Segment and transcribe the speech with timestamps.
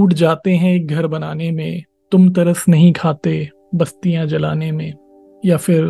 [0.00, 4.94] टूट जाते हैं एक घर बनाने में, तुम तरस नहीं खाते बस्तियाँ जलाने में।
[5.44, 5.84] या फिर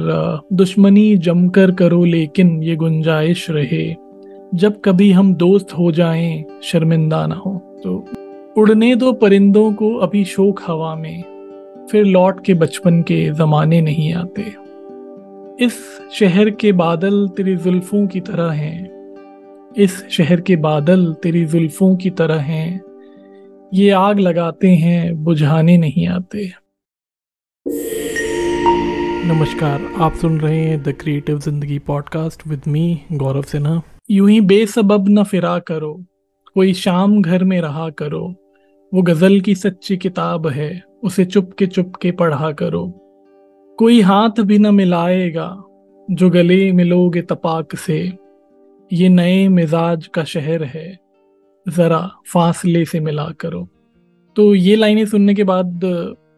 [0.53, 3.95] दुश्मनी जमकर करो लेकिन ये गुंजाइश रहे।
[4.55, 8.05] जब कभी हम दोस्त हो जाएँ, शर्मिंदा ना हो। तो
[8.57, 11.23] उड़ने दो परिंदों को अभी शोक हवा में,
[11.91, 14.43] फिर लौट के बचपन के जमाने नहीं आते।
[15.65, 18.91] इस शहर के बादल तेरी जुल्फों की तरह हैं।
[19.77, 22.90] इस शहर के बादल तेरी जुल्फों की तरह हैं।
[23.75, 26.45] ये आग लगाते हैं बुझाने नहीं आते।
[29.27, 33.81] नमस्कार आप सुन रहे हैं the creative Zindagi podcast with me Gaurav Sinha.
[34.11, 35.93] यूँ ही बेसबब न फिरा करो
[36.55, 38.23] कोई शाम घर में रहा करो।
[38.93, 40.71] वो गज़ल की सच्ची किताब है
[41.03, 42.87] उसे चुप के चुप के पढ़ा करो।
[43.79, 45.49] कोई हाथ भी न मिलाएगा
[46.09, 48.01] जो गले मिलोगे तपाक से।
[48.91, 51.10] ये नए मिजाज का शहर है
[51.67, 51.99] ज़रा
[52.33, 53.69] फासले से मिला करो।
[54.37, 55.85] तो ये लाइनें सुनने के बाद,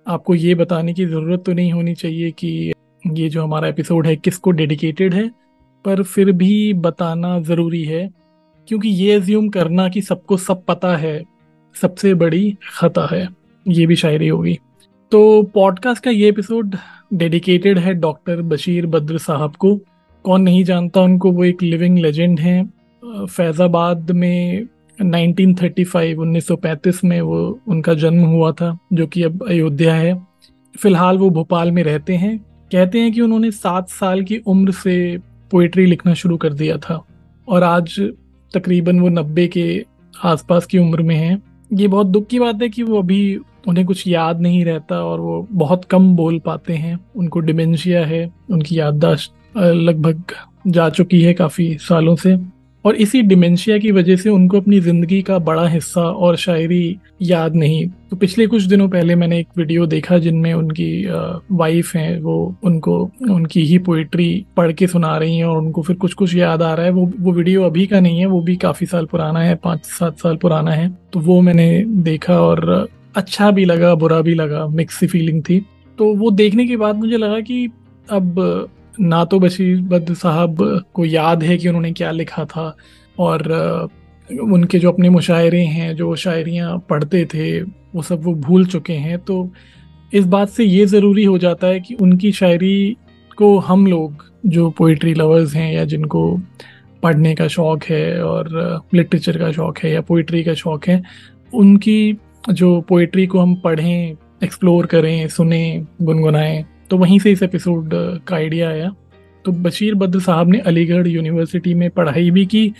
[0.06, 2.72] आपको ये बताने की ज़रूरत तो नहीं होनी चाहिए कि
[3.04, 5.28] ये जो हमारा एपिसोड है, किसको डेडिकेटेड है,
[5.84, 8.08] पर फिर भी बताना ज़रूरी है,
[8.68, 11.22] क्योंकि ये एज्यूम करना कि सबको सब पता है,
[11.76, 13.28] सबसे बड़ी खता है,
[13.66, 14.58] ये भी शायरी होगी।
[15.12, 16.76] तो पॉडकास्ट का ये एपिसोड
[17.12, 19.74] डेडिकेटेड है डॉक्टर बशीर बद्र साहब को।
[20.24, 24.66] कौन नहीं जानता उनको, वो एक लिविंग लेजेंड हैं। फैज़ाबाद में
[24.98, 30.14] 1935 1935 में वो उनका जन्म हुआ था, जो कि अब अयोध्या है।
[30.78, 32.38] फ़िलहाल वो भोपाल में रहते हैं।
[32.72, 35.18] कहते हैं कि उन्होंने सात साल की उम्र से
[35.50, 37.04] पोइट्री लिखना शुरू कर दिया था
[37.48, 38.00] और आज
[38.54, 39.84] तकरीबन वो नब्बे के
[40.24, 43.36] आसपास की उम्र में हैं। ये बहुत दुख की बात है कि वो अभी
[43.68, 48.30] उन्हें कुछ याद नहीं रहता और वो बहुत कम बोल पाते हैं। उनको डिमेंशिया है,
[48.50, 50.22] उनकी याददाश्त लगभग
[50.66, 52.36] जा चुकी है काफ़ी सालों से।
[52.84, 57.54] और इसी डिमेंशिया की वजह से उनको अपनी ज़िंदगी का बड़ा हिस्सा और शायरी याद
[57.54, 61.06] नहीं। तो पिछले कुछ दिनों पहले मैंने एक वीडियो देखा जिनमें उनकी
[61.52, 65.96] वाइफ हैं, वो उनको, उनकी ही पोइट्री पढ़ के सुना रही हैं और उनको फिर
[65.96, 68.56] कुछ कुछ याद आ रहा है। वो वो वीडियो अभी का नहीं है, वो भी
[68.56, 73.50] काफ़ी साल पुराना है पाँच सात साल पुराना है। तो वो मैंने देखा और अच्छा
[73.50, 75.64] भी लगा, बुरा भी लगा मिक्स फीलिंग थी।
[75.98, 77.66] तो वो देखने के बाद मुझे लगा कि
[78.08, 78.68] अब
[79.00, 80.56] ना तो बशीर बद साहब
[80.94, 82.74] को याद है कि उन्होंने क्या लिखा था
[83.18, 83.50] और
[84.30, 89.18] उनके जो अपने मुशायरे हैं, जो शायरियाँ पढ़ते थे, वो सब वो भूल चुके हैं।
[89.18, 89.50] तो
[90.12, 92.96] इस बात से ये ज़रूरी हो जाता है कि उनकी शायरी
[93.38, 96.40] को हम लोग, जो पोइट्री लवर्स हैं या जिनको
[97.02, 98.48] पढ़ने का शौक़ है और
[98.94, 101.02] लिटरेचर का शौक़ है या पोइट्री का शौक़ है,
[101.54, 102.16] उनकी
[102.50, 107.90] जो पोइट्री को हम पढ़ें एक्सप्लोर करें, सुने, गुनगुनाएँ तो वहीं से इस एपिसोड
[108.26, 108.94] का आइडिया आया।
[109.44, 112.74] तो बशीर बद्र साहब ने अलीगढ़ यूनिवर्सिटी में पढ़ाई भी की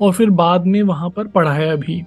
[0.00, 2.02] और फिर बाद में वहाँ पर पढ़ाया भी।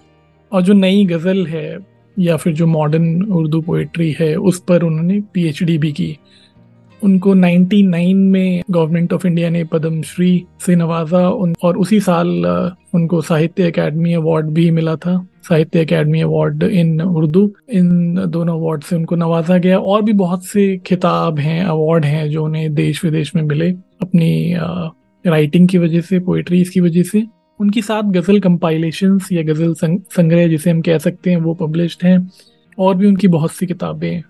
[0.51, 1.79] और जो नई गज़ल है
[2.19, 6.17] या फिर जो मॉडर्न उर्दू पोइट्री है, उस पर उन्होंने पीएचडी भी की।
[7.03, 11.29] उनको 99 में गवर्नमेंट ऑफ़ इंडिया ने पद्मश्री से नवाजा
[11.63, 12.45] और उसी साल
[12.95, 18.83] उनको साहित्य अकेडमी अवार्ड भी मिला था। साहित्य अकेडमी अवार्ड इन उर्दू, इन दोनों अवार्ड
[18.83, 23.03] से उनको नवाजा गया। और भी बहुत से खिताब हैं अवार्ड हैं, जो उन्हें देश
[23.05, 23.69] विदेश में मिले,
[24.01, 24.55] अपनी
[25.25, 27.23] राइटिंग की वजह से पोइट्रीज की वजह से।
[27.59, 32.31] उनकी साथ गज़ल कंपाइलेशन या गज़ल संग्रह जिसे हम कह सकते हैं, वो पब्लिश्ड हैं,
[32.79, 34.21] और भी उनकी बहुत सी किताबें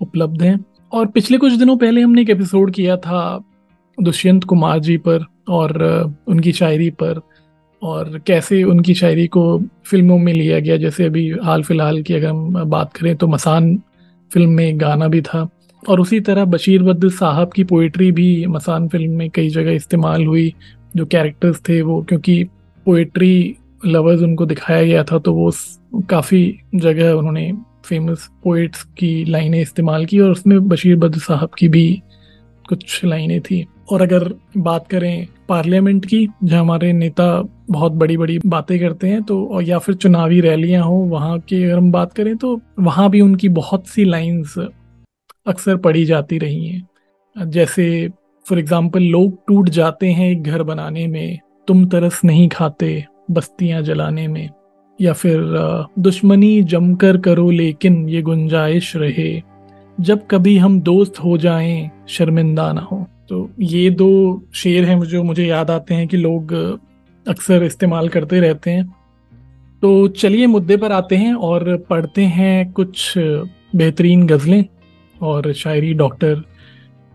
[0.00, 3.44] उपलब्ध हैं। और पिछले कुछ दिनों पहले हमने एक एपिसोड किया था
[4.02, 5.82] दुष्यंत कुमार जी पर और
[6.26, 7.20] उनकी शायरी पर
[7.82, 12.26] और कैसे उनकी शायरी को फ़िल्मों में लिया गया। जैसे अभी हाल फ़िलहाल की अगर
[12.26, 13.82] हम बात करें तो मसान
[14.32, 15.48] फ़िल्म में गाना भी था
[15.88, 20.26] और उसी तरह बशीर बद्र साहब की पोइट्री भी मसान फ़िल्म में कई जगह इस्तेमाल
[20.26, 20.54] हुई।
[20.96, 22.44] जो कैरेक्टर्स थे वो, क्योंकि
[22.86, 23.56] पोइट्री
[23.86, 25.52] लवर्स उनको दिखाया गया था तो वो
[26.02, 27.52] काफ़ी जगह उन्होंने
[27.90, 32.02] फ़ेमस पोइट्स की लाइनें इस्तेमाल की और उसमें बशीर बद्र साहब की भी
[32.64, 34.28] कुछ लाइनें थी। और अगर
[34.58, 37.24] बात करें पार्लियामेंट की, जहाँ हमारे नेता
[37.70, 41.76] बहुत बड़ी बड़ी बातें करते हैं तो या फिर चुनावी रैलियाँ हो, वहाँ की अगर
[41.76, 44.54] हम बात करें तो वहाँ भी उनकी बहुत सी लाइंस
[45.46, 48.08] अक्सर पढ़ी जाती रही हैं। जैसे
[48.46, 51.38] फॉर एग्ज़ाम्पल लोग टूट जाते हैं एक घर बनाने में,
[51.68, 54.48] तुम तरस नहीं खाते बस्तियाँ जलाने में।
[55.00, 55.40] या फिर
[55.98, 59.42] दुश्मनी जमकर करो लेकिन ये गुंजाइश रहे।
[60.00, 65.22] जब कभी हम दोस्त हो जाएँ, शर्मिंदा ना हो। तो ये दो शेर हैं जो
[65.22, 66.52] मुझे याद आते हैं कि लोग
[67.26, 68.86] अक्सर इस्तेमाल करते रहते हैं।
[69.82, 73.14] तो चलिए मुद्दे पर आते हैं और पढ़ते हैं कुछ
[73.76, 74.64] बेहतरीन गज़लें
[75.20, 76.42] और शायरी डॉक्टर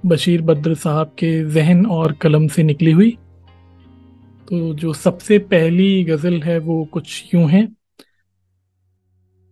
[0.06, 3.18] बशीर बद्र साहब के जहन और कलम से निकली हुई।
[4.48, 7.68] तो जो सबसे पहली गज़ल है वो कुछ यूँ है।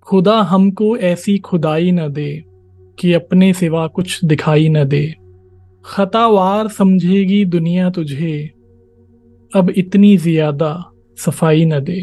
[0.08, 2.44] खुदा हमको ऐसी खुदाई न दे
[2.98, 5.06] कि अपने सिवा कुछ दिखाई न दे।
[5.86, 8.42] खतावार समझेगी दुनिया तुझे,
[9.52, 10.74] अब इतनी ज़्यादा
[11.18, 12.00] सफ़ाई न दे।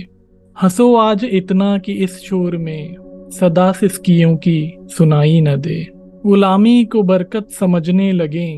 [0.57, 5.87] हंसो आज इतना कि इस शोर में सदा सिस्कियों की सुनाई न दे।
[6.27, 8.51] गुलामी को बरकत समझने लगे,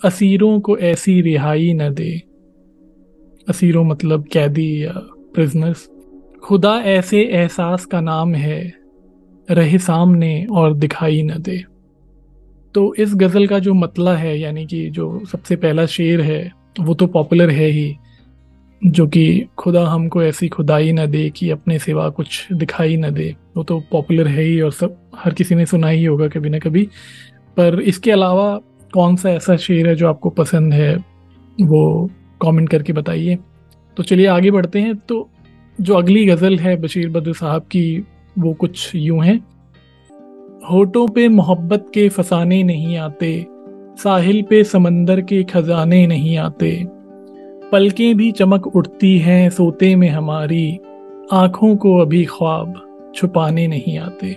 [0.00, 2.31] असीरों को ऐसी रिहाई न दे।
[3.48, 4.92] असीरों मतलब कैदी या
[5.34, 5.88] प्रिजनर्स
[6.44, 8.72] खुदा ऐसे एहसास का नाम है,
[9.50, 11.64] रहे सामने और दिखाई न दे।
[12.74, 16.94] तो इस गज़ल का जो मतला है, यानी कि जो सबसे पहला शेर है, वो
[16.94, 17.96] तो पॉपुलर है ही,
[18.86, 23.36] जो कि खुदा हमको ऐसी खुदाई न दे कि अपने सिवा कुछ दिखाई न दे।
[23.56, 26.58] वो तो पॉपुलर है ही और सब, हर किसी ने सुना ही होगा कभी ना
[26.58, 26.88] कभी।
[27.56, 28.60] पर इसके अलावा
[28.94, 30.96] कौन सा ऐसा शेर है जो आपको पसंद है,
[31.62, 32.10] वो
[32.42, 33.38] कमेंट करके बताइए।
[33.96, 35.28] तो चलिए आगे बढ़ते हैं। तो
[35.80, 38.04] जो अगली गज़ल है बशीर बद्र साहब की,
[38.38, 39.36] वो कुछ यूँ है।
[40.70, 43.46] होठों पे मोहब्बत के फसाने नहीं आते,
[43.98, 46.86] साहिल पे समंदर के खजाने नहीं आते।
[47.72, 50.78] पलकें भी चमक उठती हैं सोते में हमारी,
[51.32, 54.36] आँखों को अभी ख्वाब छुपाने नहीं आते।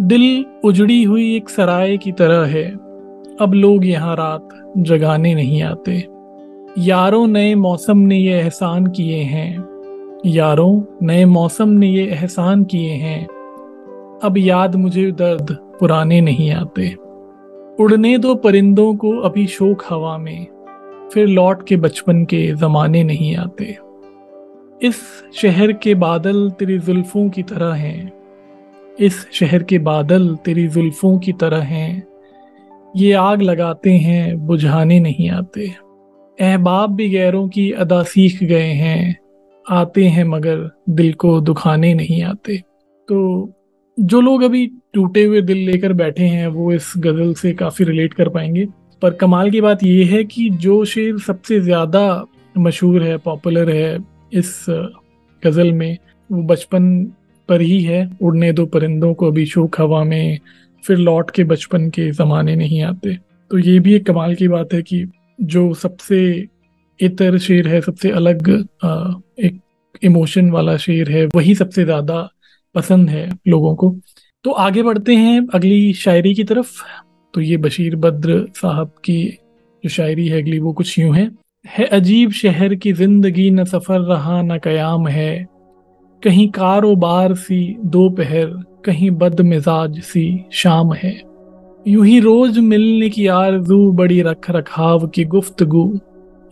[0.00, 2.64] दिल उजड़ी हुई एक सराय की तरह है,
[3.40, 4.48] अब लोग यहाँ रात
[4.78, 6.15] जगाने नहीं आते।
[6.78, 9.64] यारों नए मौसम ने ये एहसान किए हैं।
[10.26, 13.26] यारों नए मौसम ने ये एहसान किए हैं।
[14.24, 16.94] अब याद मुझे दर्द पुराने नहीं आते।
[17.80, 20.46] उड़ने दो परिंदों को अभी शोक हवा में,
[21.14, 23.78] फिर लौट के बचपन के ज़माने नहीं आते।
[24.82, 28.12] इस शहर के बादल तेरी जुल्फ़ों की तरह हैं।
[29.00, 32.06] इस शहर के बादल तेरी जुल्फ़ों की तरह हैं।
[32.96, 35.85] ये आग लगाते हैं, बुझाने नहीं आते।
[36.38, 39.16] अहबाब भी गैरों की अदा सीख गए हैं,
[39.66, 42.56] आते हैं मगर दिल को दुखाने नहीं आते।
[43.08, 43.52] तो
[43.98, 48.14] जो लोग अभी टूटे हुए दिल लेकर बैठे हैं, वो इस गज़ल से काफ़ी रिलेट
[48.14, 48.66] कर पाएँगे।
[49.02, 52.24] पर कमाल की बात यह है कि जो शेर सबसे ज़्यादा
[52.58, 53.98] मशहूर है पॉपुलर है,
[54.32, 54.64] इस
[55.42, 55.98] गज़ल में,
[56.30, 57.04] वो बचपन
[57.48, 60.38] पर ही है। उड़ने दो परिंदों को अभी शोक हवा में,
[60.84, 63.18] फिर लौट के बचपन के ज़माने नहीं आते।
[63.50, 65.04] तो ये भी एक कमाल की बात है कि
[65.38, 66.48] जो सबसे
[67.00, 68.50] इतर शेर है सबसे अलग
[68.84, 69.60] आ, एक
[70.02, 72.28] इमोशन वाला शेर है वही सबसे ज़्यादा
[72.74, 73.94] पसंद है लोगों को।
[74.44, 76.82] तो आगे बढ़ते हैं अगली शायरी की तरफ़।
[77.34, 79.22] तो ये बशीर बद्र साहब की
[79.84, 81.30] जो शायरी है अगली वो कुछ यूँ है।
[81.64, 85.46] है अजीब शहर की ज़िंदगी न सफ़र रहा न कयाम है।
[86.22, 88.46] कहीं कारोबार सी दोपहर
[88.84, 91.35] कहीं बद मिजाज सी शाम है।
[91.88, 96.00] यूँ ही रोज मिलने की आरज़ू, बड़ी रख रखाव की गुफ्तगु।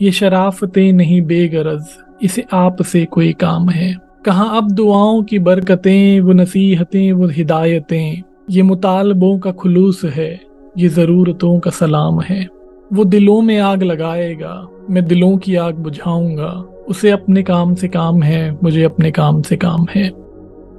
[0.02, 1.84] ये शराफतें नहीं बेगरज,
[2.22, 8.22] इसे आप से कोई काम है। कहाँ अब दुआओं की बरकतें, वो नसीहतें, वो हिदायतें।
[8.50, 10.40] ये मुतालबों का खुलूस है,
[10.78, 12.48] ये ज़रूरतों का सलाम है।
[12.92, 16.50] वो दिलों में आग लगाएगा, मैं दिलों की आग बुझाऊँगा।
[16.88, 20.10] उसे अपने काम से काम है, मुझे अपने काम से काम है।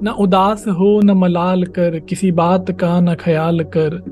[0.03, 4.03] न उदास हो, न मलाल कर, किसी बात का न ख्याल कर।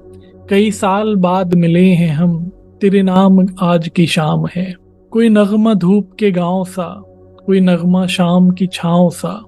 [0.54, 2.52] कई साल बाद मिले हैं हम।
[2.82, 4.76] तेरे नाम आज की शाम है।
[5.12, 7.04] कोई नगमा धूप के गाँव सा,
[7.46, 9.44] कोई नगमा शाम की छाँव सा,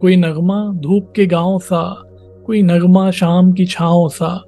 [0.00, 2.02] कोई नगमा धूप के गाँव सा,
[2.46, 4.44] कोई नगमा शाम की छाँव सा।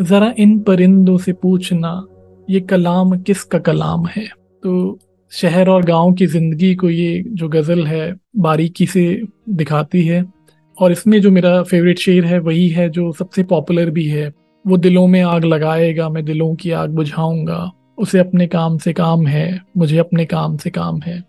[0.00, 2.06] जरा इन परिंदों से पूछना,
[2.50, 4.26] ये कलाम किस का कलाम है?
[4.62, 4.98] तो
[5.30, 10.32] शहर और गाँव की ज़िंदगी को ये जो गज़ल है, बारीकी से दिखाती है।
[10.80, 14.76] और इसमें जो मेरा फेवरेट शेर है, वही है जो सबसे पॉपुलर भी है। वो
[14.76, 19.60] दिलों में आग लगाएगा, मैं दिलों की आग बुझाऊँगा। उसे अपने काम से काम है,
[19.76, 21.22] मुझे अपने काम से काम है।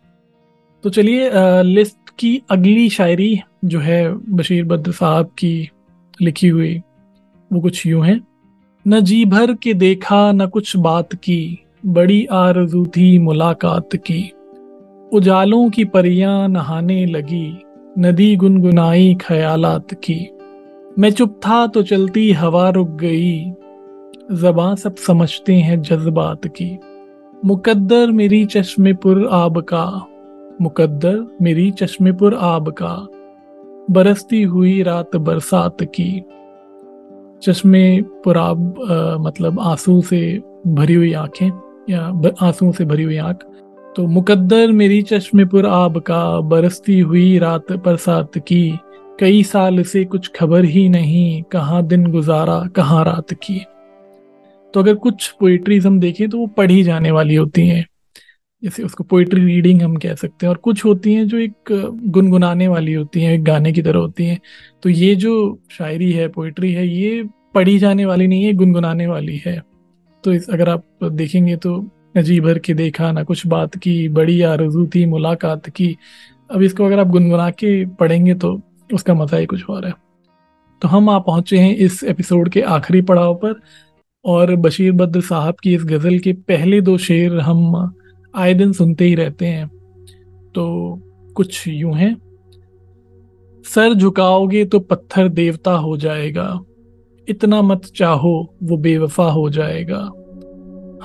[0.83, 1.29] तो चलिए
[1.63, 5.69] लिस्ट की अगली शायरी जो है बशीर बद्र साहब की
[6.21, 6.81] लिखी हुई,
[7.51, 8.19] वो कुछ यूँ है।
[8.85, 14.31] न जी भर के देखा, न कुछ बात की, बड़ी आरज़ू थी मुलाकात की।
[15.13, 17.57] उजालों की परियाँ नहाने लगी,
[17.99, 20.19] नदी गुनगुनाई ख्यालात की।
[20.99, 23.51] मैं चुप था तो चलती हवा रुक गई।
[24.31, 26.79] जबां सब समझते हैं जज्बात की।
[27.45, 29.83] मुकद्दर मेरी चश्मेपुर आब का।
[30.61, 33.07] मुकद्दर मेरी चश्मेपुर आब का।
[33.91, 36.23] बरसती हुई रात बरसात की।
[37.43, 38.75] चश्मे पुराब
[39.19, 41.51] मतलब आँसू से भरी हुई आँखें
[41.89, 43.39] या आँसू से भरी हुई आँख।
[43.95, 48.79] तो मुकद्दर मेरी चश्मे पुर आब का। बरसती हुई रात बरसात की।
[49.19, 53.59] कई साल से कुछ खबर ही नहीं, कहाँ दिन गुजारा, कहाँ रात की
[54.73, 57.85] तो अगर कुछ पोइट्रीज हम देखें तो वो पढ़ी जाने वाली होती हैं।
[58.63, 61.71] जैसे उसको पोइट्री रीडिंग हम कह सकते हैं, और कुछ होती हैं जो एक
[62.07, 64.39] गुनगुनाने वाली होती हैं, एक गाने की तरह होती हैं।
[64.83, 67.23] तो ये जो शायरी है पोइट्री है, ये
[67.55, 69.61] पढ़ी जाने वाली नहीं है, गुनगुनाने वाली है।
[70.23, 71.79] तो इस, अगर आप देखेंगे तो
[72.17, 75.95] नजी भर के देखा, ना कुछ बात की, बड़ी आरज़ू थी, मुलाकात की।
[76.51, 78.59] अब इसको अगर आप गुनगुना के पढ़ेंगे तो
[78.93, 79.93] उसका मज़ा ही कुछ और है।
[80.81, 83.61] तो हम आप पहुँचे हैं इस एपिसोड के आखिरी पड़ाव पर
[84.25, 87.91] और बशीर बद्र साहब की इस गज़ल के पहले दो शेर हम
[88.35, 89.67] आए दिन सुनते ही रहते हैं।
[90.55, 90.95] तो
[91.35, 92.17] कुछ यूँ हैं।
[93.65, 96.61] सर झुकाओगे तो पत्थर देवता हो जाएगा।
[97.29, 100.11] इतना मत चाहो वो बेवफा हो जाएगा।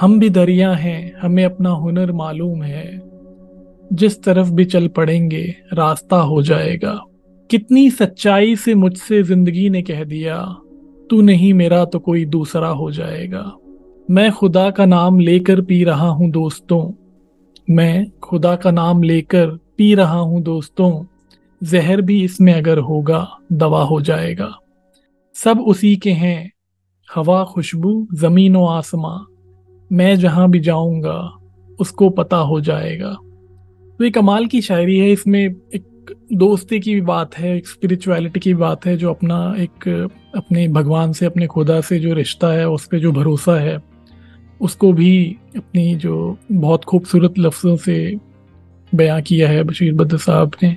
[0.00, 3.02] हम भी दरिया हैं, हमें अपना हुनर मालूम है।
[3.92, 7.00] जिस तरफ़ भी चल पड़ेंगे, रास्ता हो जाएगा।
[7.52, 10.56] कितनी सच्चाई से मुझसे ज़िंदगी ने कह दिया,
[11.10, 13.56] तू नहीं, मेरा तो कोई दूसरा हो जाएगा।
[14.10, 16.92] मैं खुदा का नाम लेकर पी रहा हूँ दोस्तों।
[17.70, 19.46] मैं खुदा का नाम लेकर
[19.78, 21.04] पी रहा हूँ दोस्तों।
[21.62, 24.58] जहर भी इसमें अगर होगा, दवा हो जाएगा।
[25.34, 26.52] सब उसी के हैं।
[27.14, 29.18] हवा, खुशबू, ज़मीन व आसमां।
[29.92, 31.32] मैं जहाँ भी जाऊँगा,
[31.80, 33.12] उसको पता हो जाएगा।
[33.98, 35.44] तो ये कमाल की शायरी है। इसमें
[35.74, 39.88] एक दोस्ती की बात है, एक स्पिरिचुअलिटी की बात है, जो अपना एक,
[40.36, 43.78] अपने भगवान से, अपने खुदा से जो रिश्ता है, उस पर जो भरोसा है,
[44.60, 48.16] उसको भी अपनी जो बहुत खूबसूरत लफ्ज़ों से
[48.94, 50.76] बयां किया है बशीर बद्र साहब ने,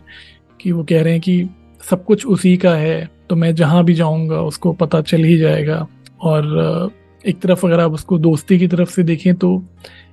[0.61, 1.49] कि वो कह रहे हैं कि
[1.89, 5.87] सब कुछ उसी का है तो मैं जहाँ भी जाऊँगा, उसको पता चल ही जाएगा।
[6.21, 6.91] और,
[7.25, 9.63] एक तरफ़ अगर आप उसको दोस्ती की तरफ़ से देखें तो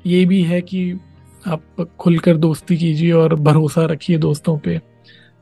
[0.07, 1.01] ये भी है कि
[1.47, 4.81] आप खुलकर दोस्ती कीजिए और भरोसा रखिए दोस्तों पे।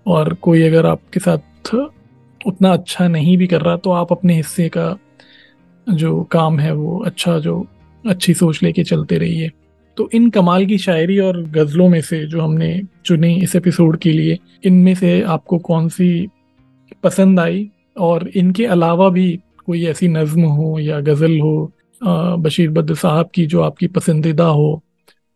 [0.07, 1.75] और कोई अगर आपके साथ
[2.41, 4.97] उतना अच्छा नहीं भी कर रहा तो आप अपने हिस्से का
[5.87, 7.65] जो काम है वो अच्छा जो
[8.05, 9.51] अच्छी सोच लेके चलते रहिए।
[9.97, 14.13] तो इन कमाल की शायरी और गज़लों में से जो हमने चुनी इस एपिसोड के
[14.13, 16.29] लिए, इनमें से आपको कौन सी
[17.03, 17.69] पसंद आई?
[17.99, 21.73] और इनके अलावा भी कोई ऐसी नज़म हो या गज़ल हो
[22.39, 24.83] बशीर बद्र साहब की जो आपकी पसंदीदा हो,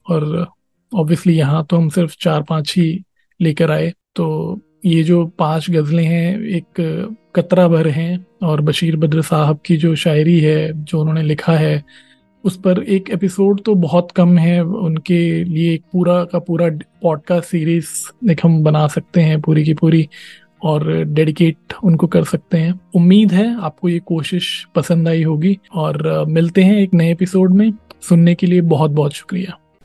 [0.07, 0.47] और
[0.93, 3.05] ऑब्वियसली यहाँ तो हम सिर्फ़ चार पाँच ही
[3.41, 6.65] लेकर आए। तो ये जो पाँच गज़लें हैं, एक
[7.37, 11.85] कतरा भर हैं और बशीर बद्र साहब की जो शायरी है, जो उन्होंने लिखा है,
[12.45, 16.69] उस पर एक एपिसोड तो बहुत कम है, उनके लिए एक पूरा का पूरा
[17.03, 20.09] पॉडकास्ट सीरीज़ एक हम बना सकते हैं पूरी की पूरी
[20.63, 26.25] और डेडिकेट उनको कर सकते हैं। उम्मीद है आपको ये कोशिश पसंद आई होगी और
[26.29, 29.59] मिलते हैं एक नए एपिसोड में। सुनने के लिए बहुत बहुत शुक्रिया।